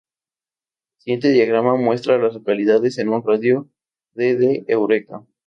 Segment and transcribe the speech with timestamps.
[0.95, 3.69] El siguiente diagrama muestra a las localidades en un radio
[4.15, 5.23] de de Eureka.